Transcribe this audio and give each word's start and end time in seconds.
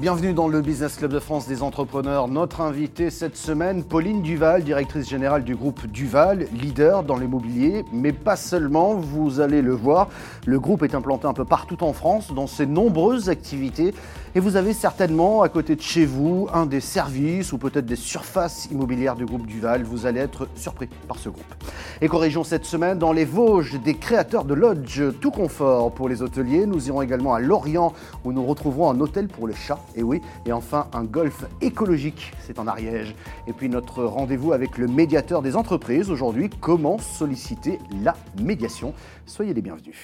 Bienvenue 0.00 0.32
dans 0.32 0.46
le 0.46 0.60
Business 0.60 0.94
Club 0.94 1.12
de 1.12 1.18
France 1.18 1.48
des 1.48 1.60
entrepreneurs. 1.60 2.28
Notre 2.28 2.60
invitée 2.60 3.10
cette 3.10 3.36
semaine, 3.36 3.82
Pauline 3.82 4.22
Duval, 4.22 4.62
directrice 4.62 5.08
générale 5.08 5.42
du 5.42 5.56
groupe 5.56 5.88
Duval, 5.88 6.46
leader 6.52 7.02
dans 7.02 7.16
l'immobilier, 7.16 7.84
mais 7.92 8.12
pas 8.12 8.36
seulement, 8.36 8.94
vous 8.94 9.40
allez 9.40 9.60
le 9.60 9.72
voir. 9.72 10.08
Le 10.46 10.60
groupe 10.60 10.84
est 10.84 10.94
implanté 10.94 11.26
un 11.26 11.32
peu 11.32 11.44
partout 11.44 11.82
en 11.82 11.92
France 11.92 12.32
dans 12.32 12.46
ses 12.46 12.64
nombreuses 12.64 13.28
activités 13.28 13.92
et 14.36 14.40
vous 14.40 14.54
avez 14.54 14.72
certainement 14.72 15.42
à 15.42 15.48
côté 15.48 15.74
de 15.74 15.82
chez 15.82 16.06
vous 16.06 16.48
un 16.54 16.66
des 16.66 16.80
services 16.80 17.52
ou 17.52 17.58
peut-être 17.58 17.86
des 17.86 17.96
surfaces 17.96 18.68
immobilières 18.70 19.16
du 19.16 19.26
groupe 19.26 19.46
Duval. 19.46 19.82
Vous 19.82 20.06
allez 20.06 20.20
être 20.20 20.46
surpris 20.54 20.88
par 21.08 21.18
ce 21.18 21.28
groupe. 21.28 21.54
Et 22.00 22.06
corrigeons 22.06 22.44
cette 22.44 22.66
semaine 22.66 22.98
dans 22.98 23.12
les 23.12 23.24
Vosges 23.24 23.80
des 23.80 23.94
créateurs 23.94 24.44
de 24.44 24.54
lodge 24.54 25.02
tout 25.20 25.32
confort 25.32 25.90
pour 25.90 26.08
les 26.08 26.22
hôteliers. 26.22 26.66
Nous 26.66 26.86
irons 26.86 27.02
également 27.02 27.34
à 27.34 27.40
Lorient 27.40 27.92
où 28.24 28.32
nous 28.32 28.46
retrouverons 28.46 28.92
un 28.92 29.00
hôtel 29.00 29.26
pour 29.26 29.48
les 29.48 29.56
chats. 29.56 29.80
Et 29.96 30.02
oui, 30.02 30.20
et 30.46 30.52
enfin 30.52 30.86
un 30.92 31.04
golf 31.04 31.44
écologique, 31.60 32.32
c'est 32.40 32.58
en 32.58 32.66
Ariège. 32.66 33.14
Et 33.46 33.52
puis 33.52 33.68
notre 33.68 34.04
rendez-vous 34.04 34.52
avec 34.52 34.78
le 34.78 34.86
médiateur 34.86 35.42
des 35.42 35.56
entreprises 35.56 36.10
aujourd'hui, 36.10 36.50
comment 36.60 36.98
solliciter 36.98 37.78
la 38.02 38.14
médiation. 38.40 38.94
Soyez 39.26 39.54
les 39.54 39.62
bienvenus. 39.62 39.96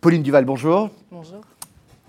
Pauline 0.00 0.22
Duval, 0.22 0.44
bonjour. 0.44 0.90
Bonjour. 1.10 1.40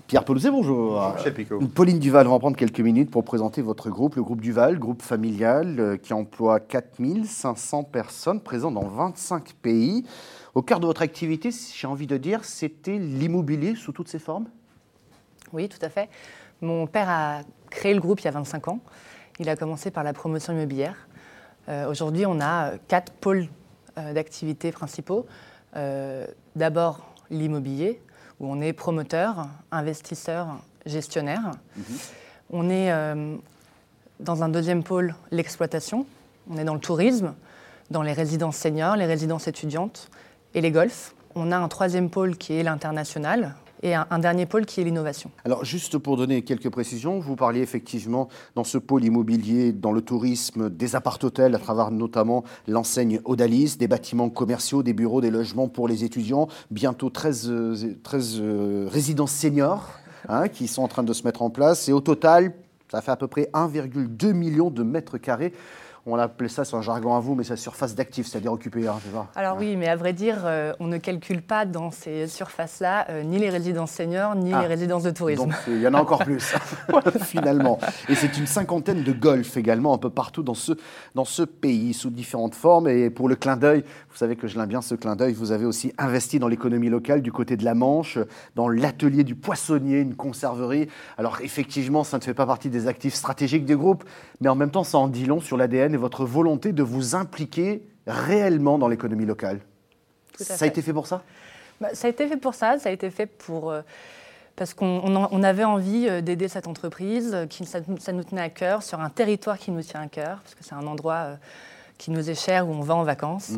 Pierre 0.08 0.24
Pelouzet, 0.24 0.52
bonjour. 0.52 1.16
Picot. 1.36 1.60
Pauline 1.74 1.98
Duval, 1.98 2.28
on 2.28 2.32
va 2.32 2.40
prendre 2.40 2.56
quelques 2.56 2.80
minutes 2.80 3.10
pour 3.10 3.24
présenter 3.24 3.64
votre 3.64 3.90
groupe, 3.90 4.16
le 4.16 4.22
groupe 4.22 4.40
Duval, 4.40 4.78
groupe 4.78 5.02
familial 5.02 5.80
euh, 5.80 5.98
qui 5.98 6.14
emploie 6.14 6.60
4500 6.60 7.86
personnes 7.86 8.40
présentes 8.40 8.76
dans 8.76 8.86
25 8.88 9.54
pays. 9.54 10.06
Au 10.54 10.62
cœur 10.62 10.80
de 10.80 10.86
votre 10.86 11.02
activité, 11.02 11.50
j'ai 11.52 11.88
envie 11.88 12.06
de 12.06 12.18
dire, 12.18 12.46
c'était 12.46 13.00
l'immobilier 13.00 13.74
sous 13.76 13.94
toutes 13.94 14.08
ses 14.08 14.20
formes? 14.20 14.46
Oui, 15.56 15.70
tout 15.70 15.80
à 15.82 15.88
fait. 15.88 16.10
Mon 16.60 16.86
père 16.86 17.10
a 17.10 17.40
créé 17.70 17.94
le 17.94 18.02
groupe 18.02 18.20
il 18.20 18.26
y 18.26 18.28
a 18.28 18.32
25 18.32 18.68
ans. 18.68 18.82
Il 19.40 19.48
a 19.48 19.56
commencé 19.56 19.90
par 19.90 20.04
la 20.04 20.12
promotion 20.12 20.52
immobilière. 20.52 21.08
Euh, 21.70 21.90
Aujourd'hui, 21.90 22.26
on 22.26 22.42
a 22.42 22.72
euh, 22.72 22.78
quatre 22.90 23.14
pôles 23.14 23.48
euh, 23.98 24.12
d'activité 24.12 24.74
principaux. 24.74 25.26
Euh, 25.78 26.28
D'abord, 26.58 27.10
l'immobilier, 27.30 28.02
où 28.42 28.52
on 28.52 28.60
est 28.60 28.74
promoteur, 28.74 29.48
investisseur, 29.72 30.48
gestionnaire. 30.86 31.52
On 32.50 32.70
est 32.70 32.92
dans 34.20 34.44
un 34.44 34.50
deuxième 34.50 34.84
pôle, 34.84 35.16
l'exploitation. 35.32 36.06
On 36.50 36.58
est 36.58 36.64
dans 36.64 36.76
le 36.76 36.80
tourisme, 36.80 37.34
dans 37.92 38.04
les 38.04 38.14
résidences 38.14 38.58
seniors, 38.58 38.96
les 38.96 39.06
résidences 39.06 39.48
étudiantes 39.48 40.10
et 40.54 40.62
les 40.62 40.72
golfs. 40.72 41.16
On 41.34 41.52
a 41.52 41.58
un 41.58 41.68
troisième 41.68 42.10
pôle 42.10 42.38
qui 42.38 42.54
est 42.54 42.64
l'international 42.64 43.56
et 43.86 43.94
un, 43.94 44.20
dernier 44.20 44.48
pôle 44.48 44.66
qui 44.66 44.82
est 44.82 44.84
l'innovation. 44.84 45.30
Alors, 45.46 45.64
juste 45.64 46.00
pour 46.00 46.18
donner 46.18 46.42
quelques 46.42 46.72
précisions, 46.72 47.20
vous 47.20 47.36
parliez 47.36 47.62
effectivement 47.62 48.30
dans 48.56 48.64
ce 48.64 48.80
pôle 48.80 49.04
immobilier, 49.04 49.74
dans 49.74 49.92
le 49.92 50.02
tourisme, 50.02 50.72
des 50.72 50.96
appart-hôtels, 50.96 51.54
à 51.54 51.60
travers 51.60 51.92
notamment 51.92 52.44
l'enseigne 52.68 53.22
Odalis, 53.26 53.78
des 53.78 53.88
bâtiments 53.88 54.30
commerciaux, 54.30 54.82
des 54.82 54.94
bureaux, 54.94 55.22
des 55.22 55.30
logements 55.30 55.68
pour 55.68 55.88
les 55.88 56.04
étudiants, 56.04 56.48
bientôt 56.72 57.12
13, 57.12 57.50
euh, 57.52 57.96
13 58.02 58.38
euh, 58.40 58.88
résidences 58.90 59.34
seniors 59.34 59.92
hein, 60.30 60.48
qui 60.48 60.68
sont 60.68 60.82
en 60.82 60.88
train 60.88 61.04
de 61.04 61.14
se 61.14 61.24
mettre 61.24 61.44
en 61.44 61.52
place. 61.52 61.88
Et 61.88 61.94
au 61.94 62.02
total, 62.02 62.54
ça 62.92 63.02
fait 63.02 63.12
à 63.12 63.18
peu 63.18 63.28
près 63.28 63.52
1,2 63.54 64.34
million 64.34 64.72
de 64.72 64.82
mètres 64.82 65.20
carrés. 65.20 65.54
On 66.08 66.20
appelait 66.20 66.50
ça, 66.50 66.64
c'est 66.66 66.76
un 66.76 66.84
jargon 66.84 67.16
à 67.16 67.20
vous, 67.20 67.34
mais 67.34 67.44
c'est 67.44 67.54
la 67.54 67.58
surface 67.58 67.96
d'actifs, 67.96 68.28
c'est-à-dire 68.28 68.54
occupée, 68.54 68.88
hein, 68.88 68.94
c'est 69.04 69.12
ça 69.12 69.26
Alors 69.36 69.58
oui, 69.58 69.76
mais 69.76 69.88
à 69.88 69.96
vrai 69.96 70.14
dire, 70.14 70.44
euh, 70.46 70.72
on 70.80 70.86
ne 70.86 70.98
calcule 70.98 71.42
pas 71.42 71.66
dans 71.66 71.90
ces 71.90 72.28
surfaces-là 72.28 73.08
euh, 73.10 73.24
ni 73.24 73.40
les 73.40 73.50
résidences 73.50 73.90
seniors, 73.90 74.36
ni 74.36 74.54
Ah. 74.54 74.62
les 74.62 74.68
résidences 74.68 75.02
de 75.02 75.10
tourisme. 75.10 75.46
Donc 75.46 75.54
il 75.68 75.82
y 75.82 75.88
en 75.88 75.96
a 75.96 76.00
encore 76.00 76.24
plus, 76.24 76.54
finalement. 77.24 77.80
Et 78.08 78.14
c'est 78.14 78.38
une 78.38 78.46
cinquantaine 78.46 79.02
de 79.02 79.12
golfs 79.14 79.58
également, 79.58 79.96
un 79.96 79.98
peu 79.98 80.12
partout 80.12 80.44
dans 80.44 80.54
ce, 80.54 80.74
dans 81.16 81.26
ce 81.26 81.42
pays, 81.42 81.96
sous 81.96 82.12
différentes 82.12 82.54
formes. 82.54 82.88
Et 82.88 83.10
pour 83.10 83.28
le 83.28 83.36
clin 83.36 83.58
d'œil, 83.58 83.84
vous 84.12 84.18
savez 84.18 84.36
que 84.36 84.48
je 84.48 84.60
l'aime 84.60 84.70
bien 84.70 84.84
ce 84.84 84.94
clin 84.94 85.16
d'œil, 85.16 85.34
vous 85.34 85.52
avez 85.52 85.66
aussi 85.66 85.92
investi 85.98 86.38
dans 86.38 86.48
l'économie 86.48 86.90
locale 86.90 87.24
du 87.24 87.32
côté 87.32 87.58
de 87.58 87.66
la 87.66 87.74
Manche, 87.74 88.20
dans 88.56 88.70
l'atelier 88.70 89.24
du 89.24 89.34
poissonnier, 89.34 90.02
une 90.02 90.16
conserverie. 90.16 90.88
Alors 91.18 91.40
effectivement, 91.42 92.04
ça 92.04 92.20
ne 92.20 92.24
fait 92.24 92.36
pas 92.36 92.46
partie 92.46 92.70
des 92.70 92.88
actifs 92.88 93.16
stratégiques 93.16 93.66
du 93.66 93.76
groupe, 93.76 94.04
mais 94.40 94.50
en 94.50 94.56
même 94.56 94.70
temps, 94.70 94.84
ça 94.84 95.00
en 95.00 95.08
dit 95.08 95.26
long 95.26 95.40
sur 95.40 95.58
l'ADN 95.58 95.95
et 95.96 95.98
votre 95.98 96.26
volonté 96.26 96.72
de 96.74 96.84
vous 96.84 97.16
impliquer 97.16 97.82
réellement 98.06 98.78
dans 98.78 98.88
l'économie 98.88 99.26
locale. 99.26 99.62
À 100.40 100.44
Ça 100.44 100.66
a 100.66 100.68
été 100.68 100.82
fait 100.82 100.94
pour 100.94 101.08
ça? 101.08 101.24
Bah, 101.82 101.90
ça 101.94 102.08
a 102.08 102.10
été 102.10 102.28
fait 102.28 102.38
pour 102.38 102.54
ça, 102.54 102.78
ça 102.78 102.90
a 102.90 102.92
été 102.92 103.10
fait 103.10 103.26
pour... 103.26 103.72
euh, 103.72 103.82
parce 104.56 104.74
qu'on 104.74 105.44
avait 105.44 105.64
envie 105.66 106.08
euh, 106.08 106.22
d'aider 106.22 106.48
cette 106.48 106.68
entreprise, 106.68 107.32
euh, 107.34 107.46
qui, 107.46 107.66
ça, 107.66 107.80
nous- 107.88 107.98
ça 108.00 108.14
nous 108.14 108.24
tenait 108.24 108.42
à 108.42 108.50
cœur, 108.50 108.84
sur 108.84 109.02
un 109.02 109.10
territoire 109.10 109.58
qui 109.58 109.72
nous 109.72 109.82
tient 109.82 110.02
à 110.02 110.08
cœur, 110.08 110.40
parce 110.44 110.56
que 110.56 110.64
c'est 110.64 110.76
un 110.76 110.88
endroit 110.88 111.16
euh, 111.16 111.36
qui 111.98 112.12
nous 112.12 112.30
est 112.30 112.36
cher, 112.36 112.68
où 112.68 112.72
on 112.72 112.82
va 112.82 112.96
en 112.96 113.04
vacances. 113.04 113.52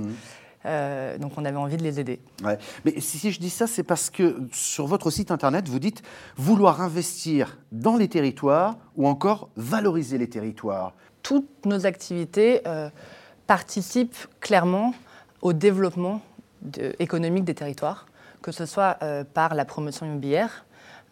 Euh, 0.67 1.17
donc 1.17 1.31
on 1.37 1.45
avait 1.45 1.57
envie 1.57 1.77
de 1.77 1.83
les 1.83 1.99
aider. 1.99 2.19
Ouais. 2.43 2.57
Mais 2.85 2.99
si, 2.99 3.31
je 3.31 3.39
dis 3.39 3.49
ça, 3.49 3.65
c'est 3.67 3.83
parce 3.83 4.09
que 4.09 4.37
sur 4.51 4.85
votre 4.85 5.09
site 5.09 5.31
internet, 5.31 5.67
vous 5.69 5.79
dites 5.79 6.03
vouloir 6.35 6.81
investir 6.81 7.57
dans 7.71 7.95
les 7.95 8.09
territoires 8.09 8.75
ou 8.97 9.07
encore 9.07 9.49
valoriser 9.55 10.17
les 10.17 10.29
territoires. 10.29 10.93
Toutes 11.23 11.65
nos 11.65 11.85
activités 11.85 12.61
euh, 12.67 12.89
participent 13.47 14.27
clairement 14.41 14.93
au 15.41 15.53
développement 15.53 16.21
de- 16.61 16.93
économique 16.99 17.45
des 17.45 17.55
territoires, 17.55 18.07
que 18.41 18.51
ce 18.51 18.65
soit 18.65 18.97
euh, 19.01 19.23
par 19.23 19.55
la 19.55 19.63
promotion 19.65 20.05
immobilière, 20.05 20.65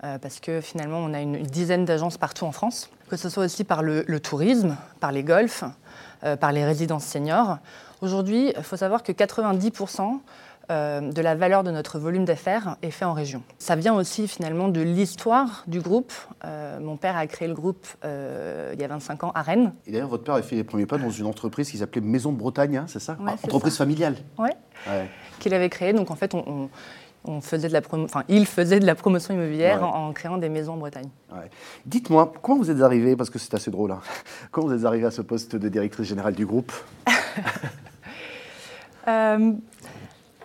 euh, 0.04 0.18
parce 0.18 0.40
que 0.40 0.60
finalement 0.62 1.00
on 1.00 1.14
a 1.14 1.22
une, 1.22 1.36
une 1.36 1.46
dizaine 1.46 1.86
d'agences 1.86 2.18
partout 2.18 2.46
en 2.46 2.52
France, 2.52 2.90
que 3.10 3.16
ce 3.18 3.30
soit 3.30 3.46
aussi 3.46 3.64
par 3.64 3.84
le, 3.84 4.04
le 4.08 4.20
tourisme, 4.20 4.76
par 5.00 5.12
les 5.12 5.24
golfs, 5.24 5.64
par 6.40 6.52
les 6.52 6.66
résidences 6.66 7.06
seniors. 7.06 7.58
Aujourd'hui, 8.02 8.54
il 8.58 8.64
faut 8.64 8.78
savoir 8.78 9.04
que 9.04 9.12
90% 9.12 10.20
euh, 10.72 11.12
de 11.12 11.22
la 11.22 11.36
valeur 11.36 11.64
de 11.64 11.70
notre 11.70 12.00
volume 12.00 12.26
d'affaires 12.26 12.76
est 12.82 12.90
fait 12.90 13.06
en 13.06 13.14
région. 13.14 13.44
Ça 13.60 13.76
vient 13.76 13.94
aussi 13.94 14.28
finalement 14.28 14.68
de 14.68 14.82
l'histoire 14.82 15.64
du 15.68 15.80
groupe. 15.80 16.12
Euh, 16.44 16.80
mon 16.80 16.98
père 16.98 17.16
a 17.16 17.28
créé 17.28 17.48
le 17.48 17.54
groupe 17.54 17.86
euh, 18.04 18.72
il 18.74 18.82
y 18.82 18.84
a 18.84 18.88
25 18.88 19.26
ans 19.26 19.32
à 19.36 19.44
Rennes. 19.44 19.74
Et 19.86 19.92
d'ailleurs, 19.92 20.08
votre 20.10 20.24
père 20.24 20.34
a 20.36 20.42
fait 20.42 20.56
les 20.56 20.64
premiers 20.64 20.88
pas 20.88 20.98
dans 20.98 21.12
une 21.12 21.28
entreprise 21.28 21.70
qui 21.70 21.78
s'appelait 21.78 22.02
Maison 22.02 22.32
de 22.32 22.38
Bretagne, 22.38 22.78
hein, 22.78 22.86
c'est 22.88 23.00
ça? 23.00 23.14
Ouais, 23.20 23.34
Ah, 23.36 23.46
Entreprise 23.46 23.74
ça. 23.74 23.78
familiale. 23.84 24.16
Ouais. 24.40 24.56
qu'il 25.40 25.54
avait 25.54 25.70
créé. 25.70 25.94
Donc 25.94 26.10
en 26.10 26.16
fait, 26.16 26.34
on, 26.34 26.44
on- 26.48 26.70
on 27.28 27.42
faisait 27.42 27.68
de 27.68 27.74
la 27.74 27.82
promo- 27.82 28.06
enfin, 28.06 28.24
il 28.30 28.46
faisait 28.46 28.80
de 28.80 28.86
la 28.86 28.96
promotion 28.96 29.34
immobilière 29.34 29.82
Ouais. 29.82 29.88
en, 29.88 30.08
en 30.08 30.14
créant 30.14 30.38
des 30.38 30.50
maisons 30.50 30.74
en 30.74 30.78
Bretagne. 30.78 31.10
Ouais. 31.32 31.50
Dites-moi, 31.86 32.32
comment 32.42 32.58
vous 32.60 32.72
êtes 32.72 32.82
arrivé, 32.82 33.16
parce 33.16 33.30
que 33.30 33.40
c'est 33.40 33.54
assez 33.54 33.72
drôle, 33.72 33.92
hein, 33.92 34.02
comment 34.52 34.68
vous 34.68 34.74
êtes 34.74 34.86
arrivé 34.86 35.06
à 35.06 35.12
ce 35.12 35.22
poste 35.22 35.56
de 35.56 35.70
directrice 35.70 36.08
générale 36.08 36.34
du 36.36 36.46
groupe 36.46 36.72
Euh, 39.08 39.52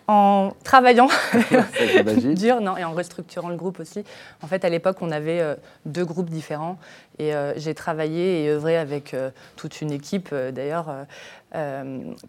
en 0.07 0.51
travaillant 0.65 1.09
dur, 2.35 2.61
non, 2.61 2.77
et 2.77 2.85
en 2.85 2.93
restructurant 2.93 3.49
le 3.49 3.57
groupe 3.57 3.81
aussi. 3.81 4.05
En 4.43 4.49
fait, 4.49 4.65
à 4.65 4.69
l'époque, 4.69 4.99
on 5.01 5.11
avait 5.11 5.41
euh, 5.41 5.55
deux 5.87 6.05
groupes 6.05 6.29
différents 6.29 6.77
et 7.19 7.33
euh, 7.35 7.55
j'ai 7.57 7.75
travaillé 7.75 8.45
et 8.45 8.51
œuvré 8.51 8.77
avec 8.77 9.17
toute 9.57 9.81
une 9.81 9.93
équipe, 9.93 10.35
d'ailleurs, 10.35 10.95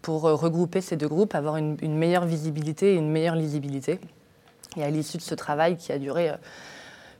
pour 0.01 0.21
regrouper 0.21 0.79
ces 0.79 0.95
deux 0.95 1.07
groupes, 1.09 1.35
avoir 1.35 1.57
une, 1.57 1.75
une 1.81 1.97
meilleure 1.97 2.25
visibilité 2.25 2.93
et 2.93 2.95
une 2.97 3.09
meilleure 3.11 3.35
lisibilité. 3.35 3.99
Et 4.77 4.83
à 4.83 4.89
l'issue 4.89 5.17
de 5.17 5.21
ce 5.21 5.35
travail 5.35 5.75
qui 5.77 5.91
a 5.91 5.99
duré 5.99 6.29
euh, 6.29 6.35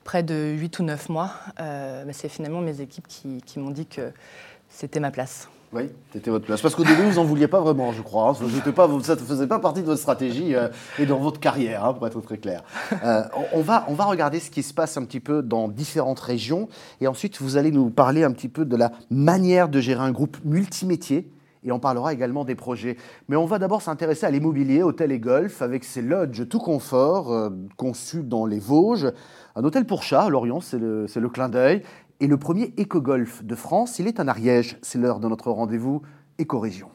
près 0.03 0.23
de 0.23 0.53
8 0.57 0.79
ou 0.79 0.84
9 0.84 1.09
mois, 1.09 1.31
euh, 1.59 2.06
bah, 2.06 2.12
c'est 2.13 2.29
finalement 2.29 2.62
mes 2.62 2.81
équipes 2.81 3.07
qui, 3.07 3.41
qui 3.45 3.59
m'ont 3.59 3.72
dit 3.72 3.85
que 3.85 4.12
c'était 4.69 5.00
ma 5.00 5.12
place. 5.12 5.50
Oui, 5.73 5.89
c'était 6.12 6.29
votre 6.31 6.45
place. 6.45 6.62
Parce 6.62 6.75
qu'au 6.75 6.84
début, 6.84 7.03
vous 7.03 7.16
n'en 7.16 7.23
vouliez 7.23 7.47
pas 7.47 7.62
vraiment, 7.62 7.94
je 7.94 8.01
crois. 8.01 8.30
hein. 8.30 8.33
Ça 8.33 8.44
n'était 8.44 8.74
pas- 8.74 8.89
ça 9.03 9.15
ne 9.15 9.19
faisait 9.21 9.48
pas 9.48 9.59
partie 9.59 9.80
de 9.81 9.86
votre 9.86 10.01
stratégie 10.01 10.53
euh, 10.53 10.68
et 11.00 11.06
dans 11.06 11.18
votre 11.18 11.39
carrière, 11.39 11.86
hein, 11.86 11.94
pour 11.94 12.06
être 12.07 12.19
très 12.21 12.38
clair. 12.38 12.63
Euh, 13.06 13.24
on, 13.53 13.59
on 13.59 13.62
va, 13.62 13.86
on 13.88 13.94
va 13.94 14.03
regarder 14.06 14.39
ce 14.42 14.51
qui 14.51 14.63
se 14.63 14.74
passe 14.74 14.98
un 14.98 15.06
petit 15.06 15.21
peu 15.21 15.42
dans 15.42 15.68
différentes 15.69 16.19
régions. 16.19 16.68
Et 17.00 17.07
ensuite, 17.07 17.42
vous 17.42 17.56
allez 17.57 17.71
nous 17.71 17.89
parler 17.89 18.24
un 18.25 18.31
petit 18.31 18.50
peu 18.50 18.65
de 18.65 18.75
la 18.75 18.92
manière 19.09 19.69
de 19.69 19.80
gérer 19.80 20.01
un 20.03 20.12
groupe 20.12 20.38
multimétier. 20.44 21.30
Et 21.63 21.72
on 21.72 21.80
parlera 21.80 22.13
également 22.13 22.44
des 22.44 22.56
projets. 22.56 22.98
Mais 23.28 23.36
on 23.36 23.46
va 23.46 23.60
d'abord 23.60 23.81
s'intéresser 23.81 24.25
à 24.25 24.31
l'immobilier, 24.31 24.81
hôtel 24.84 25.12
et 25.12 25.19
golf, 25.19 25.62
avec 25.62 25.84
ses 25.84 26.02
lodges 26.02 26.48
tout 26.48 26.60
confort, 26.60 27.31
euh, 27.31 27.50
conçus 27.78 28.24
dans 28.24 28.46
les 28.46 28.60
Vosges. 28.60 29.12
Un 29.56 29.63
hôtel 29.63 29.86
pour 29.86 30.04
chat, 30.04 30.24
à 30.24 30.30
Lorient, 30.30 30.60
c'est 30.60 30.80
le, 30.80 31.30
clin 31.30 31.50
d'œil. 31.50 31.84
Et 32.19 32.28
le 32.28 32.38
premier 32.38 32.74
éco-golf 32.78 33.44
de 33.44 33.56
France, 33.56 34.00
il 34.00 34.08
est 34.08 34.19
en 34.19 34.28
Ariège. 34.28 34.78
C'est 34.81 35.00
l'heure 35.00 35.19
de 35.19 35.28
notre 35.28 35.52
rendez-vous 35.52 36.02
Éco-Région. 36.38 36.90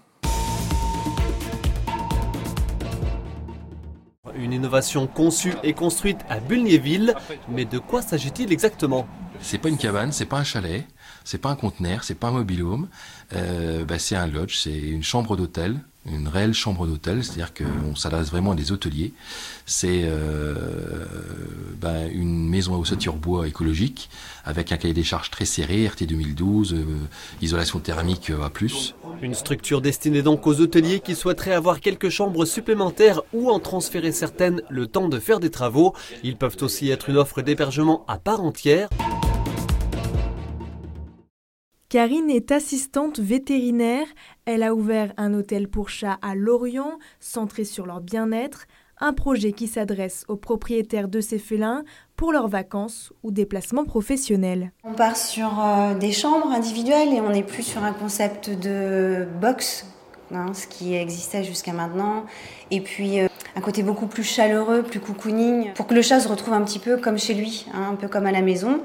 Une 4.39 4.53
innovation 4.53 5.07
conçue 5.07 5.55
et 5.63 5.73
construite 5.73 6.19
à 6.29 6.41
Bulgnéville, 6.41 7.15
mais 7.49 7.65
de 7.65 7.79
quoi 7.79 8.03
s'agit-il 8.03 8.53
exactement? 8.53 9.07
C'est 9.41 9.59
pas 9.59 9.69
une 9.69 9.79
cabane, 9.79 10.13
c'est 10.13 10.27
pas 10.27 10.39
un 10.39 10.45
chalet. 10.45 10.87
C'est 11.27 11.39
pas 11.39 11.51
un 11.51 11.57
conteneur, 11.57 12.05
c'est 12.05 12.15
pas 12.15 12.29
un 12.29 12.31
mobilhome, 12.31 12.89
euh, 13.35 13.85
bah, 13.85 13.99
c'est 13.99 14.15
un 14.15 14.29
lodge, 14.29 14.59
c'est 14.59 14.79
une 14.79 15.03
chambre 15.03 15.37
d'hôtel, 15.37 15.81
une 16.11 16.29
réelle 16.29 16.55
chambre 16.55 16.87
d'hôtel, 16.87 17.25
c'est-à-dire 17.25 17.53
qu'on 17.53 17.97
s'adresse 17.97 18.31
vraiment 18.31 18.53
à 18.53 18.55
des 18.55 18.73
hôteliers. 18.73 19.13
C'est 19.65 20.03
euh, 20.05 20.55
bah, 21.81 22.07
une 22.13 22.49
maison 22.49 22.75
à 22.75 22.79
ossature 22.79 23.15
bois 23.15 23.49
écologique 23.49 24.09
avec 24.45 24.73
un 24.73 24.77
cahier 24.77 24.95
des 24.95 25.03
charges 25.03 25.31
très 25.31 25.45
serré, 25.45 25.87
RT 25.87 26.05
2012, 26.07 26.75
euh, 26.75 26.85
isolation 27.43 27.81
thermique 27.81 28.31
à 28.31 28.51
plus. 28.51 28.95
Une 29.23 29.35
structure 29.35 29.81
destinée 29.81 30.23
donc 30.23 30.47
aux 30.47 30.61
hôteliers 30.61 31.01
qui 31.01 31.15
souhaiteraient 31.15 31.55
avoir 31.55 31.81
quelques 31.81 32.11
chambres 32.11 32.45
supplémentaires 32.45 33.23
ou 33.33 33.51
en 33.51 33.59
transférer 33.59 34.13
certaines 34.13 34.63
le 34.69 34.87
temps 34.87 35.09
de 35.09 35.19
faire 35.19 35.41
des 35.41 35.51
travaux. 35.51 35.95
Ils 36.23 36.37
peuvent 36.37 36.57
aussi 36.61 36.91
être 36.91 37.09
une 37.09 37.17
offre 37.17 37.43
d'hébergement 37.43 38.05
à 38.09 38.19
part 38.19 38.43
entière. 38.43 38.89
Karine 41.97 42.29
est 42.29 42.53
assistante 42.53 43.21
vétérinaire. 43.21 44.07
Elle 44.45 44.63
a 44.63 44.75
ouvert 44.75 45.15
un 45.17 45.33
hôtel 45.33 45.67
pour 45.67 45.89
chats 45.89 46.19
à 46.21 46.35
Lorient, 46.35 46.99
centré 47.21 47.65
sur 47.65 47.87
leur 47.87 48.03
bien-être, 48.03 48.67
un 49.01 49.15
projet 49.15 49.53
qui 49.53 49.67
s'adresse 49.67 50.27
aux 50.29 50.37
propriétaires 50.37 51.09
de 51.09 51.23
ces 51.23 51.39
félins 51.39 51.85
pour 52.15 52.33
leurs 52.33 52.49
vacances 52.49 53.15
ou 53.23 53.31
déplacements 53.31 53.87
professionnels. 53.87 54.73
On 54.85 54.93
part 54.93 55.17
sur 55.17 55.59
euh, 55.59 55.95
des 55.95 56.13
chambres 56.13 56.49
individuelles 56.49 57.15
et 57.15 57.21
on 57.23 57.31
n'est 57.31 57.43
plus 57.43 57.63
sur 57.63 57.83
un 57.83 57.95
concept 57.95 58.51
de 58.51 59.27
box, 59.41 59.87
hein, 60.35 60.53
ce 60.53 60.67
qui 60.67 60.95
existait 60.95 61.45
jusqu'à 61.45 61.73
maintenant. 61.73 62.27
Et 62.71 62.83
puis 62.83 63.21
euh, 63.21 63.29
un 63.57 63.63
côté 63.63 63.83
beaucoup 63.83 64.07
plus 64.07 64.23
chaleureux, 64.23 64.83
plus 64.83 65.01
cocooning, 65.01 65.73
pour 65.73 65.87
que 65.87 65.95
le 65.95 66.03
chat 66.03 66.21
se 66.21 66.29
retrouve 66.29 66.53
un 66.53 66.63
petit 66.63 66.79
peu 66.79 66.99
comme 66.99 67.19
chez 67.19 67.33
lui, 67.33 67.65
hein, 67.73 67.93
un 67.93 67.95
peu 67.95 68.07
comme 68.07 68.27
à 68.27 68.33
la 68.33 68.43
maison. 68.43 68.83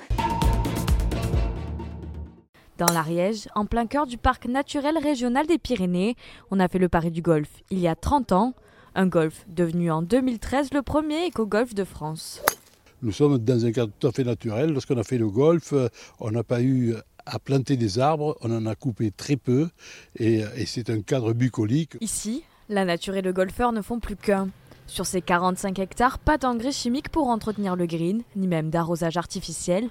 Dans 2.81 2.91
l'Ariège, 2.91 3.47
en 3.53 3.67
plein 3.67 3.85
cœur 3.85 4.07
du 4.07 4.17
parc 4.17 4.47
naturel 4.47 4.97
régional 4.97 5.45
des 5.45 5.59
Pyrénées, 5.59 6.15
on 6.49 6.59
a 6.59 6.67
fait 6.67 6.79
le 6.79 6.89
pari 6.89 7.11
du 7.11 7.21
golf 7.21 7.47
il 7.69 7.77
y 7.77 7.87
a 7.87 7.95
30 7.95 8.31
ans. 8.31 8.55
Un 8.95 9.05
golf 9.05 9.45
devenu 9.47 9.91
en 9.91 10.01
2013 10.01 10.69
le 10.73 10.81
premier 10.81 11.27
éco-golf 11.27 11.75
de 11.75 11.83
France. 11.83 12.41
Nous 13.03 13.11
sommes 13.11 13.37
dans 13.37 13.67
un 13.67 13.71
cadre 13.71 13.91
tout 13.99 14.07
à 14.07 14.11
fait 14.11 14.23
naturel. 14.23 14.73
Lorsqu'on 14.73 14.97
a 14.97 15.03
fait 15.03 15.19
le 15.19 15.29
golf, 15.29 15.75
on 16.19 16.31
n'a 16.31 16.41
pas 16.41 16.63
eu 16.63 16.95
à 17.27 17.37
planter 17.37 17.77
des 17.77 17.99
arbres, 17.99 18.35
on 18.41 18.51
en 18.51 18.65
a 18.65 18.73
coupé 18.73 19.11
très 19.11 19.35
peu 19.35 19.69
et, 20.15 20.41
et 20.55 20.65
c'est 20.65 20.89
un 20.89 21.03
cadre 21.03 21.33
bucolique. 21.33 21.97
Ici, 22.01 22.41
la 22.67 22.83
nature 22.83 23.15
et 23.15 23.21
le 23.21 23.31
golfeur 23.31 23.73
ne 23.73 23.83
font 23.83 23.99
plus 23.99 24.15
qu'un. 24.15 24.49
Sur 24.87 25.05
ces 25.05 25.21
45 25.21 25.77
hectares, 25.77 26.17
pas 26.17 26.39
d'engrais 26.39 26.71
chimiques 26.71 27.09
pour 27.09 27.27
entretenir 27.27 27.75
le 27.75 27.85
green, 27.85 28.23
ni 28.35 28.47
même 28.47 28.71
d'arrosage 28.71 29.17
artificiel. 29.17 29.87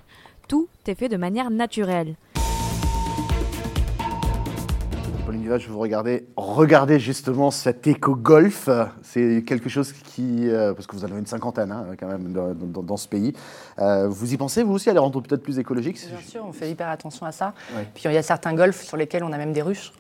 Tout 0.49 0.67
est 0.89 0.97
fait 0.97 1.09
de 1.09 1.17
manière 1.17 1.53
naturelle. 1.53 2.17
Duval, 5.51 5.61
je 5.61 5.69
vous 5.73 5.79
regardais, 5.81 6.27
regardez 6.37 7.01
justement 7.01 7.51
cet 7.51 7.85
éco-golf. 7.89 8.69
C'est 9.03 9.43
quelque 9.45 9.69
chose 9.69 9.93
qui, 9.93 10.49
euh, 10.49 10.73
parce 10.75 10.87
que 10.87 10.95
vous 10.95 11.05
en 11.05 11.09
avez 11.09 11.19
une 11.19 11.27
cinquantaine 11.27 11.73
hein, 11.73 11.87
quand 11.99 12.07
même 12.07 12.33
dans, 12.33 12.55
dans- 12.55 12.83
dans 12.85 12.97
ce 12.97 13.09
pays. 13.09 13.33
Euh, 13.81 14.07
vous 14.09 14.33
y 14.33 14.37
pensez 14.37 14.63
vous 14.63 14.75
aussi 14.75 14.89
à 14.91 14.93
les 14.93 15.01
rendre 15.01 15.21
peut-être 15.21 15.43
plus 15.43 15.59
écologiques 15.59 15.99
Bien 16.09 16.21
sûr, 16.25 16.45
on 16.47 16.53
fait 16.53 16.71
hyper 16.71 16.89
attention 16.89 17.27
à 17.27 17.33
ça. 17.33 17.53
Ouais. 17.77 17.89
Puis 17.95 18.05
il 18.05 18.13
y 18.13 18.17
a 18.17 18.23
certains 18.23 18.55
golfs 18.55 18.81
sur 18.85 18.97
lesquels 18.97 19.25
on 19.25 19.33
a 19.33 19.39
même 19.39 19.53
des 19.53 19.63
ruches. 19.63 19.93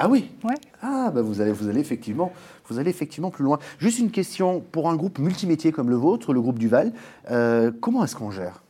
Ah 0.00 0.08
oui? 0.08 0.32
Ouais. 0.42 0.56
Ah 0.82 1.12
bah 1.14 1.22
vous 1.22 1.40
allez, 1.40 1.52
vous 1.52 1.68
allez 1.68 1.78
effectivement, 1.80 2.32
vous 2.68 2.80
allez 2.80 2.90
effectivement 2.90 3.30
plus 3.30 3.44
loin. 3.44 3.60
Juste 3.78 4.00
une 4.00 4.10
question 4.10 4.58
pour 4.72 4.90
un 4.90 4.96
groupe 4.96 5.20
multimétier 5.20 5.70
comme 5.70 5.88
le 5.88 5.94
vôtre, 5.94 6.32
le 6.32 6.40
groupe 6.40 6.58
Duval. 6.58 6.92
euh, 7.30 7.70
comment 7.80 8.02
est-ce 8.02 8.16
qu'on 8.16 8.32
gère? 8.32 8.63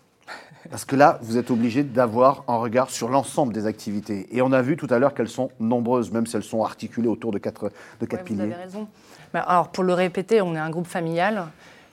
Parce 0.70 0.84
que 0.84 0.96
là, 0.96 1.18
vous 1.22 1.36
êtes 1.36 1.50
obligé 1.50 1.82
d'avoir 1.82 2.44
un 2.48 2.56
regard 2.56 2.90
sur 2.90 3.08
l'ensemble 3.08 3.52
des 3.52 3.66
activités. 3.66 4.26
Et 4.30 4.40
on 4.42 4.50
a 4.52 4.62
vu 4.62 4.76
tout 4.76 4.86
à 4.90 4.98
l'heure 4.98 5.14
qu'elles 5.14 5.28
sont 5.28 5.50
nombreuses, 5.60 6.10
même 6.10 6.26
si 6.26 6.36
elles 6.36 6.42
sont 6.42 6.64
articulées 6.64 7.08
autour 7.08 7.32
de 7.32 7.38
quatre, 7.38 7.70
de 8.00 8.06
quatre 8.06 8.22
Ouais, 8.22 8.28
vous 8.28 8.34
piliers. 8.36 8.54
avez 8.54 8.62
raison. 8.64 8.88
Mais 9.34 9.40
alors, 9.46 9.68
pour 9.68 9.84
le 9.84 9.92
répéter, 9.94 10.40
on 10.40 10.54
est 10.54 10.58
un 10.58 10.70
groupe 10.70 10.86
familial 10.86 11.46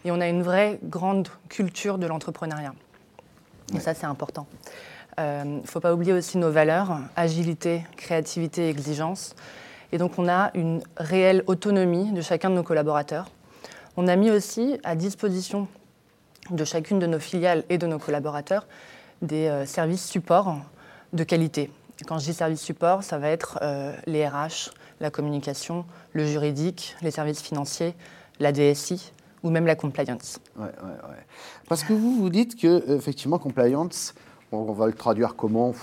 et 0.06 0.12
on 0.12 0.22
a 0.22 0.28
une 0.28 0.42
vraie 0.42 0.80
grande 0.84 1.28
culture 1.50 1.98
de 1.98 2.08
l'entrepreneuriat. 2.08 2.74
Et 3.76 3.80
ça, 3.80 3.94
c'est 3.94 4.06
important. 4.06 4.48
Il 5.18 5.58
ne 5.58 5.62
faut 5.66 5.80
pas 5.80 5.94
oublier 5.94 6.14
aussi 6.14 6.38
nos 6.38 6.50
valeurs, 6.52 6.98
agilité, 7.16 7.84
créativité, 7.98 8.70
exigence. 8.70 9.36
Et 9.92 9.98
donc, 9.98 10.18
on 10.18 10.28
a 10.30 10.52
une 10.56 10.82
réelle 10.98 11.44
autonomie 11.48 12.12
de 12.12 12.22
chacun 12.22 12.50
de 12.50 12.56
nos 12.56 12.64
collaborateurs. 12.64 13.30
On 13.98 14.08
a 14.08 14.16
mis 14.16 14.32
aussi 14.32 14.80
à 14.84 14.96
disposition 14.96 15.68
de 16.50 16.66
chacune 16.66 17.00
de 17.00 17.08
nos 17.08 17.20
filiales 17.20 17.64
et 17.70 17.78
de 17.78 17.88
nos 17.88 18.00
collaborateurs 18.00 18.68
des 19.22 19.48
euh, 19.48 19.66
services 19.66 20.06
support 20.06 20.58
de 21.14 21.24
qualité. 21.24 21.72
Quand 22.08 22.18
je 22.18 22.26
dis 22.26 22.34
services 22.34 22.62
support, 22.62 23.04
ça 23.04 23.20
va 23.20 23.30
être 23.30 23.60
euh, 23.62 23.94
les 24.08 24.28
RH, 24.28 24.72
la 25.00 25.12
communication, 25.12 25.86
le 26.14 26.26
juridique, 26.26 26.96
les 27.02 27.12
services 27.12 27.42
financiers, 27.42 27.94
la 28.40 28.52
DSI 28.52 29.12
ou 29.44 29.50
même 29.50 29.66
la 29.66 29.76
compliance. 29.76 30.40
Ouais, 30.56 30.66
ouais, 30.66 31.10
ouais. 31.10 31.26
Parce 31.68 31.84
que 31.84 31.94
vous, 31.94 32.16
vous 32.16 32.30
dites 32.30 32.60
que, 32.60 32.96
effectivement, 32.96 33.40
compliance, 33.40 34.14
on, 34.52 34.72
va 34.74 34.88
le 34.88 34.94
traduire 34.94 35.36
comment? 35.36 35.74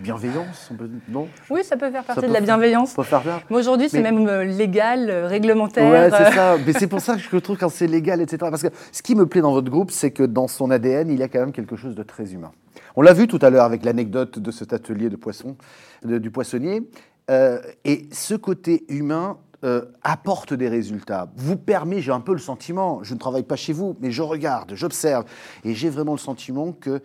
Bienveillance 0.00 0.68
on 0.72 0.74
peut- 0.76 0.90
Non 1.08 1.28
Oui, 1.50 1.62
ça 1.64 1.76
peut 1.76 1.90
faire 1.90 2.04
partie 2.04 2.20
peut 2.20 2.26
de 2.28 2.32
la 2.32 2.38
faire- 2.38 2.46
bienveillance. 2.46 2.92
Faire 2.94 3.04
ça 3.22 3.22
Mais 3.50 3.56
aujourd'hui, 3.56 3.88
c'est 3.88 4.00
Mais- 4.00 4.12
même 4.12 4.26
euh, 4.26 4.44
légal, 4.44 5.10
euh, 5.10 5.26
réglementaire. 5.26 5.90
Ouais, 5.90 6.12
euh, 6.12 6.16
c'est 6.26 6.34
ça. 6.34 6.56
Mais 6.66 6.72
c'est 6.72 6.86
pour 6.86 7.00
ça 7.00 7.14
que 7.14 7.20
je 7.20 7.36
trouve 7.38 7.56
quand 7.58 7.68
c'est 7.68 7.86
légal, 7.86 8.20
etc. 8.20 8.38
Parce 8.50 8.62
que 8.62 8.68
ce 8.92 9.02
qui 9.02 9.14
me 9.14 9.26
plaît 9.26 9.40
dans 9.42 9.52
votre 9.52 9.70
groupe, 9.70 9.90
c'est 9.90 10.10
que 10.10 10.22
dans 10.22 10.48
son 10.48 10.70
ADN, 10.70 11.10
il 11.10 11.18
y 11.18 11.22
a 11.22 11.28
quand 11.28 11.40
même 11.40 11.52
quelque 11.52 11.76
chose 11.76 11.94
de 11.94 12.02
très 12.02 12.32
humain. 12.32 12.52
On 12.96 13.02
l'a 13.02 13.12
vu 13.12 13.26
tout 13.28 13.38
à 13.42 13.50
l'heure 13.50 13.64
avec 13.64 13.84
l'anecdote 13.84 14.38
de 14.38 14.50
cet 14.50 14.72
atelier 14.72 15.08
de 15.10 15.16
poisson, 15.16 15.56
de- 16.04 16.18
du 16.18 16.30
poissonnier. 16.30 16.82
Euh, 17.30 17.60
et 17.84 18.08
ce 18.12 18.34
côté 18.34 18.84
humain 18.88 19.36
euh, 19.64 19.86
apporte 20.04 20.54
des 20.54 20.68
résultats, 20.68 21.32
vous 21.34 21.56
permet, 21.56 22.00
j'ai 22.00 22.12
un 22.12 22.20
peu 22.20 22.30
le 22.32 22.38
sentiment, 22.38 23.00
je 23.02 23.12
ne 23.14 23.18
travaille 23.18 23.42
pas 23.42 23.56
chez 23.56 23.72
vous, 23.72 23.96
mais 24.00 24.12
je 24.12 24.22
regarde, 24.22 24.70
j'observe, 24.76 25.24
et 25.64 25.74
j'ai 25.74 25.88
vraiment 25.90 26.12
le 26.12 26.18
sentiment 26.18 26.70
que 26.70 27.00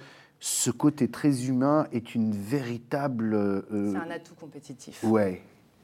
ce 0.46 0.72
côté 0.72 1.08
très 1.08 1.46
humain 1.46 1.88
est 1.94 2.16
une 2.16 2.34
véritable... 2.34 3.34
euh, 3.34 3.62
C'est 3.94 3.98
un 3.98 4.12
atout 4.12 4.36
compétitif. 4.36 5.02
Ouais, 5.02 5.42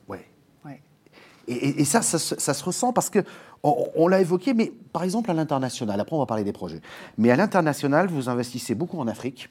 ouais. 0.09 0.25
Ouais. 0.65 0.81
Et, 1.47 1.53
et- 1.53 1.81
et 1.81 1.85
ça, 1.85 2.01
ça, 2.01 2.19
se- 2.19 2.37
ça 2.37 2.53
se 2.53 2.61
ressent 2.65 2.91
parce 2.91 3.09
que 3.09 3.19
on, 3.63 3.87
on 3.95 4.09
l'a 4.09 4.19
évoqué, 4.19 4.53
mais 4.53 4.73
par 4.91 5.03
exemple 5.05 5.31
à 5.31 5.33
l'international, 5.33 5.97
après 6.01 6.13
on 6.13 6.19
va 6.19 6.25
parler 6.25 6.43
des 6.43 6.51
projets, 6.51 6.81
mais 7.17 7.31
à 7.31 7.37
l'international, 7.37 8.07
vous 8.09 8.27
investissez 8.27 8.75
beaucoup 8.75 8.99
en 8.99 9.07
Afrique. 9.07 9.49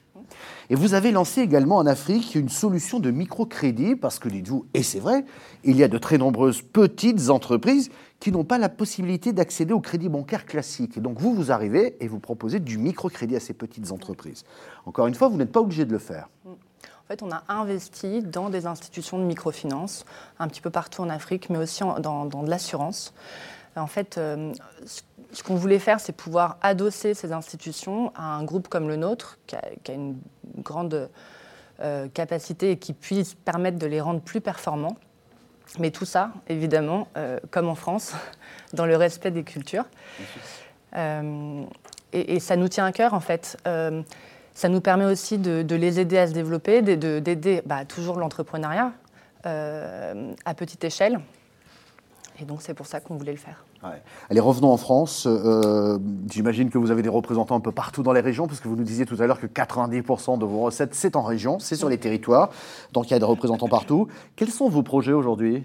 Et 0.69 0.75
vous 0.75 0.93
avez 0.93 1.11
lancé 1.11 1.41
également 1.41 1.77
en 1.77 1.85
Afrique 1.85 2.35
une 2.35 2.49
solution 2.49 2.99
de 2.99 3.11
microcrédit, 3.11 3.95
parce 3.95 4.19
que 4.19 4.29
dites-vous, 4.29 4.65
et 4.73 4.83
c'est 4.83 4.99
vrai, 4.99 5.25
il 5.63 5.77
y 5.77 5.83
a 5.83 5.87
de 5.87 5.97
très 5.97 6.17
nombreuses 6.17 6.61
petites 6.61 7.29
entreprises 7.29 7.89
qui 8.19 8.31
n'ont 8.31 8.43
pas 8.43 8.57
la 8.57 8.69
possibilité 8.69 9.33
d'accéder 9.33 9.73
au 9.73 9.79
crédit 9.79 10.09
bancaire 10.09 10.45
classique. 10.45 10.97
Et 10.97 11.01
donc 11.01 11.19
vous, 11.19 11.33
vous 11.33 11.51
arrivez 11.51 11.95
et 11.99 12.07
vous 12.07 12.19
proposez 12.19 12.59
du 12.59 12.77
microcrédit 12.77 13.35
à 13.35 13.39
ces 13.39 13.53
petites 13.53 13.91
entreprises. 13.91 14.43
Encore 14.85 15.07
une 15.07 15.15
fois, 15.15 15.29
vous 15.29 15.37
n'êtes 15.37 15.51
pas 15.51 15.61
obligé 15.61 15.85
de 15.85 15.91
le 15.91 15.99
faire. 15.99 16.29
En 16.45 17.07
fait, 17.07 17.23
on 17.23 17.31
a 17.31 17.43
investi 17.47 18.21
dans 18.21 18.49
des 18.49 18.67
institutions 18.67 19.17
de 19.17 19.23
microfinance, 19.23 20.05
un 20.37 20.47
petit 20.47 20.61
peu 20.61 20.69
partout 20.69 21.01
en 21.01 21.09
Afrique, 21.09 21.49
mais 21.49 21.57
aussi 21.57 21.83
dans 22.01 22.25
de 22.25 22.49
l'assurance. 22.49 23.13
En 23.75 23.87
fait, 23.87 24.17
euh, 24.17 24.53
ce 25.31 25.43
qu'on 25.43 25.55
voulait 25.55 25.79
faire, 25.79 25.99
c'est 25.99 26.13
pouvoir 26.13 26.57
adosser 26.61 27.13
ces 27.13 27.31
institutions 27.31 28.11
à 28.15 28.23
un 28.23 28.43
groupe 28.43 28.67
comme 28.67 28.87
le 28.87 28.95
nôtre, 28.95 29.37
qui 29.47 29.55
a, 29.55 29.93
une 29.93 30.17
grande 30.57 31.09
euh, 31.81 32.07
capacité 32.13 32.71
et 32.71 32.77
qui 32.77 32.93
puisse 32.93 33.35
permettre 33.35 33.77
de 33.77 33.85
les 33.85 34.01
rendre 34.01 34.21
plus 34.21 34.41
performants. 34.41 34.97
Mais 35.77 35.91
tout 35.91 36.05
ça, 36.05 36.31
évidemment, 36.47 37.07
euh, 37.15 37.39
comme 37.51 37.69
en 37.69 37.75
France, 37.75 38.13
dans 38.73 38.85
le 38.85 38.95
respect 38.95 39.31
des 39.31 39.43
cultures. 39.43 39.85
Euh, 40.95 41.63
et, 42.11 42.39
ça 42.39 42.55
nous 42.55 42.67
tient 42.67 42.85
à 42.85 42.91
cœur, 42.91 43.13
en 43.13 43.19
fait. 43.19 43.55
Ça 44.53 44.67
nous 44.67 44.81
permet 44.81 45.05
aussi 45.05 45.37
de, 45.37 45.75
les 45.75 45.99
aider 45.99 46.17
à 46.17 46.27
se 46.27 46.33
développer, 46.33 46.81
de- 46.81 46.95
de- 46.95 47.19
d'aider 47.19 47.61
bah, 47.65 47.85
toujours 47.85 48.17
l'entrepreneuriat 48.17 48.91
à 49.43 50.53
petite 50.55 50.83
échelle. 50.83 51.19
Et 52.41 52.45
donc, 52.45 52.63
c'est 52.63 52.73
pour 52.73 52.87
ça 52.87 52.99
qu'on 52.99 53.15
voulait 53.15 53.31
le 53.33 53.37
faire. 53.37 53.63
Ouais. 53.83 54.01
Allez, 54.29 54.39
revenons 54.39 54.71
en 54.71 54.77
France. 54.77 55.25
Euh, 55.25 55.97
J'imagine 56.29 56.69
que 56.69 56.77
vous 56.77 56.91
avez 56.91 57.01
des 57.01 57.09
représentants 57.09 57.55
un 57.55 57.59
peu 57.61 57.71
partout 57.71 58.03
dans 58.03 58.11
les 58.11 58.19
régions, 58.19 58.47
parce 58.47 58.59
que 58.59 58.67
vous 58.67 58.75
nous 58.75 58.83
disiez 58.83 59.05
tout 59.05 59.15
à 59.19 59.25
l'heure 59.27 59.39
que 59.39 59.47
90% 59.47 60.37
de 60.37 60.45
vos 60.45 60.61
recettes, 60.61 60.93
c'est 60.95 61.15
en 61.15 61.21
région, 61.21 61.59
c'est 61.59 61.75
sur 61.75 61.87
les 61.89 61.97
territoires. 61.97 62.49
Donc 62.91 63.07
il 63.09 63.11
y 63.11 63.15
a 63.15 63.19
des 63.19 63.25
représentants 63.25 63.69
partout. 63.69 64.07
Quels 64.35 64.49
sont 64.51 64.67
vos 64.69 64.83
projets 64.83 65.13
aujourd'hui? 65.13 65.63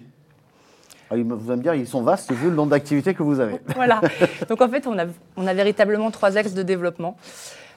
Ah, 1.11 1.16
Vous 1.16 1.50
allez 1.50 1.59
me 1.59 1.62
dire, 1.62 1.75
ils 1.75 1.88
sont 1.88 2.02
vastes 2.02 2.33
vu 2.33 2.50
le 2.50 2.54
nombre 2.54 2.71
d'activités 2.71 3.14
que 3.14 3.23
vous 3.23 3.40
avez. 3.40 3.61
Voilà. 3.75 4.00
Donc 4.49 4.61
en 4.61 4.68
fait, 4.68 4.87
on 4.87 4.97
a, 4.99 5.06
on 5.37 5.47
a 5.47 5.54
véritablement 5.54 6.11
trois 6.11 6.37
axes 6.37 6.54
de 6.54 6.62
développement. 6.62 7.16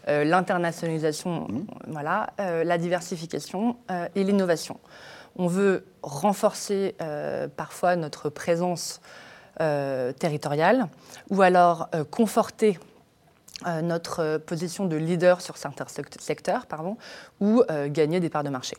Euh, 0.07 0.23
L'internationalisation, 0.23 1.47
voilà, 1.87 2.29
euh, 2.39 2.63
la 2.63 2.77
diversification 2.77 3.75
et 4.15 4.23
l'innovation. 4.23 4.79
On 5.35 5.47
veut 5.47 5.85
renforcer 6.01 6.95
parfois 7.57 7.95
notre 7.95 8.29
présence 8.29 9.01
territoriale 10.19 10.87
ou 11.29 11.41
alors 11.41 11.89
euh, 11.95 12.03
conforter 12.03 12.79
notre 13.81 14.37
position 14.37 14.85
de 14.85 14.95
leader 14.95 15.41
sur 15.41 15.57
certains 15.57 15.87
secteurs 16.19 16.67
pardon, 16.67 16.95
ou 17.39 17.63
gagner 17.87 18.19
des 18.19 18.29
parts 18.29 18.43
de 18.43 18.49
marché. 18.49 18.77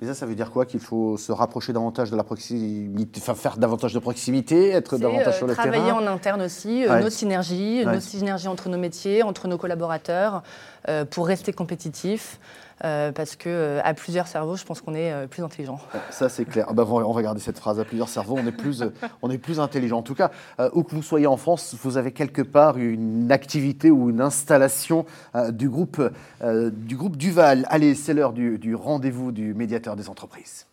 Mais 0.00 0.08
ça, 0.08 0.14
ça 0.14 0.26
veut 0.26 0.34
dire 0.34 0.50
quoi 0.50 0.66
Qu'il 0.66 0.80
faut 0.80 1.16
se 1.16 1.32
rapprocher 1.32 1.72
davantage 1.72 2.10
de 2.10 2.16
la 2.16 2.24
proximité, 2.24 3.20
enfin 3.20 3.34
faire 3.34 3.56
davantage 3.56 3.94
de 3.94 3.98
proximité, 3.98 4.70
être 4.70 4.98
davantage 4.98 5.36
sur 5.36 5.46
le 5.46 5.54
terrain 5.54 5.70
Travailler 5.70 5.92
en 5.92 6.06
interne 6.06 6.42
aussi, 6.42 6.84
nos 6.86 7.10
synergies, 7.10 7.84
nos 7.84 8.00
synergies 8.00 8.48
entre 8.48 8.68
nos 8.68 8.78
métiers, 8.78 9.22
entre 9.22 9.48
nos 9.48 9.58
collaborateurs, 9.58 10.42
pour 11.10 11.26
rester 11.26 11.52
compétitifs. 11.52 12.38
Euh, 12.84 13.12
parce 13.12 13.36
que 13.36 13.48
euh, 13.48 13.80
à 13.84 13.94
plusieurs 13.94 14.26
cerveaux, 14.26 14.56
je 14.56 14.64
pense 14.64 14.80
qu'on 14.80 14.94
est 14.94 15.12
euh, 15.12 15.26
plus 15.28 15.44
intelligent. 15.44 15.78
Ça, 16.10 16.28
c'est 16.28 16.44
clair. 16.44 16.66
Ah 16.68 16.72
bah, 16.72 16.84
on 16.88 17.12
va 17.12 17.22
garder 17.22 17.40
cette 17.40 17.58
phrase 17.58 17.78
à 17.78 17.84
plusieurs 17.84 18.08
cerveaux, 18.08 18.36
on 18.36 18.46
est 18.46 18.52
plus, 18.52 18.82
on 19.22 19.30
est 19.30 19.38
plus 19.38 19.60
intelligent. 19.60 19.98
En 19.98 20.02
tout 20.02 20.16
cas, 20.16 20.30
où 20.72 20.82
que 20.82 20.94
vous 20.94 21.02
soyez 21.02 21.26
en 21.26 21.36
France, 21.36 21.76
vous 21.80 21.96
avez 21.96 22.12
quelque 22.12 22.42
part 22.42 22.78
une 22.78 23.30
activité 23.30 23.90
ou 23.90 24.10
une 24.10 24.20
installation 24.20 25.06
du, 25.50 25.68
groupe, 25.68 26.02
du 26.42 26.96
groupe 26.96 27.16
Duval. 27.16 27.66
Allez, 27.68 27.94
c'est 27.94 28.14
l'heure 28.14 28.32
du, 28.32 28.58
du 28.58 28.74
rendez-vous 28.74 29.32
du 29.32 29.54
médiateur 29.54 29.81
des 29.96 30.08
entreprises. 30.08 30.66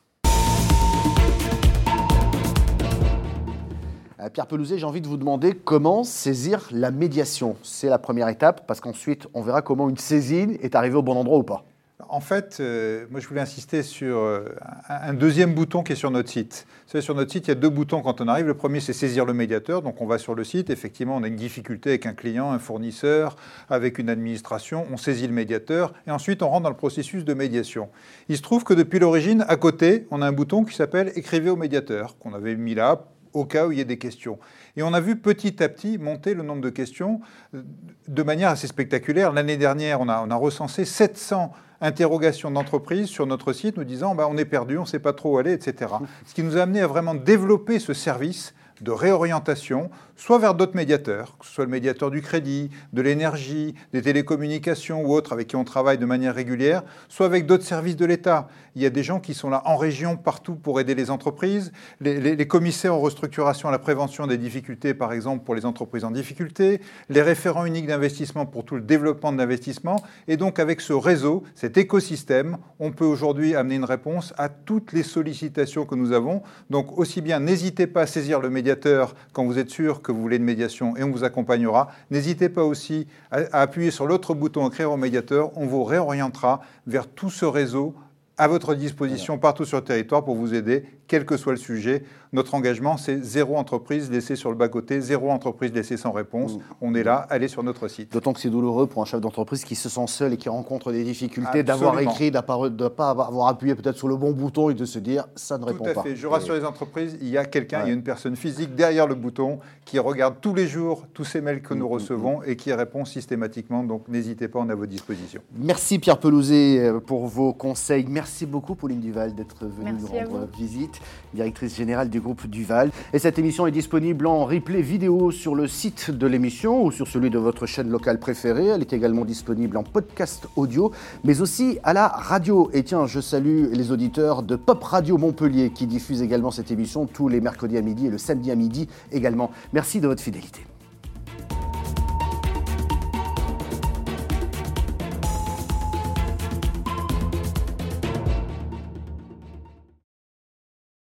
Pierre 4.33 4.47
Pelouzet, 4.47 4.77
j'ai 4.77 4.85
envie 4.85 4.99
de 4.99 5.07
vous 5.07 5.15
demander 5.15 5.53
comment 5.53 6.03
saisir 6.03 6.67
la 6.71 6.91
médiation. 6.91 7.55
C'est 7.63 7.87
la 7.87 7.97
première 7.97 8.27
étape, 8.27 8.67
parce 8.67 8.81
qu'ensuite, 8.81 9.27
on 9.33 9.41
verra 9.41 9.61
comment 9.61 9.87
une 9.87 9.97
saisine 9.97 10.57
est 10.61 10.75
arrivée 10.75 10.97
au 10.97 11.01
bon 11.01 11.15
endroit 11.15 11.37
ou 11.37 11.43
pas. 11.43 11.68
En 12.11 12.21
fait, 12.21 12.57
euh, 12.59 13.05
moi 13.11 13.19
je 13.19 13.27
voulais 13.27 13.39
insister 13.39 13.83
sur 13.83 14.17
euh, 14.17 14.43
un 14.89 15.13
deuxième 15.13 15.53
bouton 15.53 15.83
qui 15.83 15.91
est 15.91 15.95
sur 15.95 16.09
notre 16.09 16.29
site. 16.29 16.65
Savez, 16.87 17.03
sur 17.03 17.13
notre 17.13 17.31
site, 17.31 17.45
il 17.45 17.49
y 17.49 17.51
a 17.51 17.55
deux 17.55 17.69
boutons 17.69 18.01
quand 18.01 18.19
on 18.19 18.27
arrive. 18.27 18.47
Le 18.47 18.55
premier, 18.55 18.79
c'est 18.79 18.93
saisir 18.93 19.25
le 19.25 19.33
médiateur. 19.33 19.83
Donc 19.83 20.01
on 20.01 20.07
va 20.07 20.17
sur 20.17 20.33
le 20.33 20.43
site. 20.43 20.71
Effectivement, 20.71 21.15
on 21.15 21.21
a 21.21 21.27
une 21.27 21.35
difficulté 21.35 21.91
avec 21.91 22.07
un 22.07 22.13
client, 22.13 22.51
un 22.51 22.57
fournisseur, 22.57 23.35
avec 23.69 23.99
une 23.99 24.09
administration. 24.09 24.87
On 24.91 24.97
saisit 24.97 25.27
le 25.27 25.33
médiateur 25.33 25.93
et 26.07 26.11
ensuite 26.11 26.41
on 26.41 26.49
rentre 26.49 26.63
dans 26.63 26.71
le 26.71 26.75
processus 26.75 27.25
de 27.25 27.33
médiation. 27.35 27.89
Il 28.27 28.37
se 28.37 28.41
trouve 28.41 28.63
que 28.63 28.73
depuis 28.73 28.97
l'origine, 28.97 29.45
à 29.47 29.55
côté, 29.55 30.07
on 30.09 30.23
a 30.23 30.27
un 30.27 30.31
bouton 30.31 30.63
qui 30.63 30.75
s'appelle 30.75 31.11
Écrivez 31.15 31.51
au 31.51 31.57
médiateur, 31.57 32.17
qu'on 32.17 32.33
avait 32.33 32.55
mis 32.55 32.73
là 32.73 33.05
au 33.33 33.45
cas 33.45 33.67
où 33.67 33.71
il 33.71 33.77
y 33.77 33.81
ait 33.81 33.85
des 33.85 33.97
questions. 33.97 34.39
Et 34.75 34.83
on 34.83 34.93
a 34.93 34.99
vu 34.99 35.15
petit 35.15 35.61
à 35.63 35.69
petit 35.69 35.97
monter 35.97 36.33
le 36.33 36.43
nombre 36.43 36.61
de 36.61 36.69
questions 36.69 37.21
euh, 37.53 37.61
de 38.07 38.23
manière 38.23 38.49
assez 38.49 38.67
spectaculaire. 38.67 39.31
L'année 39.33 39.57
dernière, 39.57 40.01
on 40.01 40.09
a, 40.09 40.35
recensé 40.35 40.85
700 40.85 41.51
interrogations 41.81 42.51
d'entreprises 42.51 43.07
sur 43.07 43.25
notre 43.25 43.53
site 43.53 43.77
nous 43.77 43.83
disant 43.83 44.15
bah, 44.15 44.27
on 44.29 44.37
est 44.37 44.45
perdu, 44.45 44.77
on 44.77 44.81
ne 44.81 44.87
sait 44.87 44.99
pas 44.99 45.13
trop 45.13 45.35
où 45.35 45.37
aller, 45.37 45.53
etc. 45.53 45.93
Ce 46.25 46.33
qui 46.33 46.43
nous 46.43 46.57
a 46.57 46.61
amené 46.61 46.81
à 46.81 46.87
vraiment 46.87 47.15
développer 47.15 47.79
ce 47.79 47.93
service 47.93 48.53
de 48.81 48.91
réorientation, 48.91 49.89
soit 50.19 50.37
vers 50.37 50.53
d'autres 50.53 50.75
médiateurs, 50.75 51.37
que 51.39 51.45
ce 51.45 51.53
soit 51.53 51.63
le 51.63 51.71
médiateur 51.71 52.11
du 52.11 52.21
crédit, 52.21 52.69
de 52.91 53.01
l'énergie, 53.01 53.73
des 53.93 54.01
télécommunications 54.01 55.01
ou 55.01 55.13
autres 55.13 55.31
avec 55.31 55.47
qui 55.47 55.55
on 55.55 55.63
travaille 55.63 55.97
de 55.97 56.05
manière 56.05 56.35
régulière, 56.35 56.83
soit 57.07 57.25
avec 57.25 57.45
d'autres 57.45 57.63
services 57.63 57.95
de 57.95 58.05
l'État. 58.05 58.49
Il 58.75 58.81
y 58.81 58.85
a 58.85 58.89
des 58.89 59.01
gens 59.01 59.21
qui 59.21 59.33
sont 59.33 59.49
là 59.49 59.61
en 59.65 59.77
région, 59.77 60.17
partout, 60.17 60.55
pour 60.55 60.79
aider 60.79 60.93
les 60.93 61.09
entreprises. 61.09 61.71
Les, 62.01 62.47
commissaires 62.47 62.95
en 62.95 62.99
restructuration 62.99 63.69
à 63.69 63.71
la 63.71 63.79
prévention 63.79 64.27
des 64.27 64.37
difficultés, 64.37 64.93
par 64.93 65.13
exemple, 65.13 65.45
pour 65.45 65.55
les 65.55 65.65
entreprises 65.65 66.03
en 66.03 66.11
difficulté. 66.11 66.81
Les 67.07 67.21
référents 67.21 67.65
uniques 67.65 67.87
d'investissement 67.87 68.45
pour 68.45 68.65
tout 68.65 68.75
le 68.75 68.81
développement 68.81 69.31
de 69.31 69.37
l'investissement. 69.37 70.03
Et 70.27 70.35
donc, 70.35 70.59
avec 70.59 70.81
ce 70.81 70.93
réseau, 70.93 71.43
cet 71.55 71.77
écosystème, 71.77 72.57
on 72.79 72.91
peut 72.91 73.05
aujourd'hui 73.05 73.55
amener 73.55 73.75
une 73.75 73.85
réponse 73.85 74.33
à 74.37 74.49
toutes 74.49 74.91
les 74.91 75.03
sollicitations 75.03 75.85
que 75.85 75.95
nous 75.95 76.11
avons. 76.11 76.41
Donc, 76.69 76.97
aussi 76.97 77.21
bien, 77.21 77.39
n'hésitez 77.39 77.87
pas 77.87 78.01
à 78.01 78.07
saisir 78.07 78.41
le 78.41 78.49
médiateur 78.49 79.15
quand 79.31 79.45
vous 79.45 79.59
êtes 79.59 79.69
sûr 79.69 80.01
que 80.01 80.08
vous 80.11 80.21
voulez 80.21 80.37
une 80.37 80.43
médiation 80.43 80.95
et 80.97 81.03
on 81.03 81.11
vous 81.11 81.23
accompagnera. 81.23 81.89
N'hésitez 82.11 82.49
pas 82.49 82.63
aussi 82.63 83.07
à, 83.31 83.39
à 83.51 83.61
appuyer 83.61 83.91
sur 83.91 84.07
l'autre 84.07 84.33
bouton 84.33 84.67
Écrire 84.67 84.91
au 84.91 84.97
médiateur. 84.97 85.51
On 85.55 85.65
vous 85.65 85.83
réorientera 85.83 86.61
vers 86.87 87.07
tout 87.07 87.29
ce 87.29 87.45
réseau 87.45 87.95
à 88.39 88.47
votre 88.47 88.73
disposition 88.73 89.37
partout 89.37 89.65
sur 89.65 89.77
le 89.77 89.83
territoire 89.83 90.23
pour 90.23 90.35
vous 90.35 90.53
aider, 90.53 90.85
quel 91.07 91.25
que 91.25 91.35
soit 91.35 91.51
le 91.51 91.59
sujet. 91.59 92.03
Notre 92.31 92.53
engagement, 92.53 92.97
c'est 92.97 93.23
zéro 93.23 93.57
entreprise 93.57 94.11
laissée 94.11 94.35
sur 94.35 94.49
le 94.49 94.55
bas-côté, 94.55 95.01
zéro 95.01 95.31
entreprise 95.31 95.73
laissée 95.73 95.97
sans 95.97 96.11
réponse. 96.11 96.55
Mmh. 96.55 96.59
On 96.81 96.93
est 96.93 97.03
là, 97.03 97.25
allez 97.29 97.47
sur 97.47 97.63
notre 97.63 97.87
site. 97.87 98.11
D'autant 98.11 98.33
que 98.33 98.39
c'est 98.39 98.49
douloureux 98.49 98.87
pour 98.87 99.01
un 99.01 99.05
chef 99.05 99.19
d'entreprise 99.19 99.65
qui 99.65 99.75
se 99.75 99.89
sent 99.89 100.07
seul 100.07 100.33
et 100.33 100.37
qui 100.37 100.49
rencontre 100.49 100.91
des 100.91 101.03
difficultés 101.03 101.63
d'avoir 101.63 101.99
écrit, 101.99 102.29
de 102.29 102.37
ne 102.37 102.87
pas 102.87 103.09
avoir 103.09 103.47
appuyé 103.47 103.73
peut-être 103.75 103.97
sur 103.97 104.07
le 104.07 104.15
bon 104.15 104.31
bouton 104.31 104.69
et 104.69 104.73
de 104.73 104.85
se 104.85 104.99
dire 104.99 105.27
ça 105.35 105.57
ne 105.57 105.65
répond 105.65 105.83
pas. 105.83 105.93
Tout 105.93 105.99
à 106.01 106.03
fait. 106.03 106.15
Je 106.15 106.27
rassure 106.27 106.53
les 106.53 106.65
entreprises, 106.65 107.17
il 107.21 107.29
y 107.29 107.37
a 107.37 107.45
quelqu'un, 107.45 107.81
il 107.83 107.87
y 107.87 107.91
a 107.91 107.93
une 107.93 108.03
personne 108.03 108.35
physique 108.35 108.75
derrière 108.75 109.07
le 109.07 109.15
bouton 109.15 109.59
qui 109.85 109.97
regarde 109.97 110.35
tous 110.39 110.53
les 110.53 110.67
jours 110.67 111.05
tous 111.13 111.23
ces 111.23 111.41
mails 111.41 111.61
que 111.61 111.73
nous 111.73 111.85
mmh, 111.85 111.89
mmh, 111.89 111.93
recevons 111.93 112.43
et 112.43 112.55
qui 112.55 112.71
répond 112.73 113.05
systématiquement. 113.05 113.83
Donc 113.83 114.07
n'hésitez 114.07 114.47
pas, 114.47 114.59
on 114.59 114.69
est 114.69 114.71
à 114.71 114.75
votre 114.75 114.91
disposition. 114.91 115.41
Merci 115.55 115.99
Pierre 115.99 116.19
Pelouzet 116.19 116.79
euh, 116.79 116.99
pour 116.99 117.27
vos 117.27 117.53
conseils. 117.53 118.05
Merci 118.07 118.45
beaucoup 118.45 118.75
Pauline 118.75 118.99
Duval 118.99 119.33
d'être 119.33 119.65
venue 119.65 119.93
nous 119.93 120.07
rendre 120.07 120.47
visite, 120.57 120.99
directrice 121.33 121.75
générale 121.75 122.09
du 122.19 122.23
groupe 122.23 122.47
Duval. 122.47 122.91
Et 123.13 123.19
cette 123.19 123.39
émission 123.39 123.65
est 123.65 123.71
disponible 123.71 124.27
en 124.27 124.43
replay 124.43 124.81
vidéo 124.81 125.31
sur 125.31 125.55
le 125.55 125.67
site 125.67 126.11
de 126.11 126.27
l'émission 126.27 126.83
ou 126.83 126.91
sur 126.91 127.07
celui 127.07 127.29
de 127.29 127.37
votre 127.37 127.65
chaîne 127.65 127.89
locale 127.89 128.19
préférée. 128.19 128.67
Elle 128.67 128.81
est 128.81 128.91
également 128.91 129.23
disponible 129.23 129.77
en 129.77 129.83
podcast 129.83 130.47
audio, 130.57 130.91
mais 131.23 131.39
aussi 131.39 131.79
à 131.83 131.93
la 131.93 132.09
radio. 132.09 132.69
Et 132.73 132.83
tiens, 132.83 133.05
je 133.05 133.21
salue 133.21 133.71
les 133.71 133.91
auditeurs 133.91 134.43
de 134.43 134.57
Pop 134.57 134.83
Radio 134.83 135.17
Montpellier 135.17 135.69
qui 135.69 135.87
diffusent 135.87 136.21
également 136.21 136.51
cette 136.51 136.71
émission 136.71 137.05
tous 137.05 137.29
les 137.29 137.39
mercredis 137.39 137.77
à 137.77 137.81
midi 137.81 138.07
et 138.07 138.09
le 138.09 138.17
samedi 138.17 138.51
à 138.51 138.55
midi 138.55 138.89
également. 139.13 139.51
Merci 139.71 140.01
de 140.01 140.07
votre 140.07 140.21
fidélité. 140.21 140.61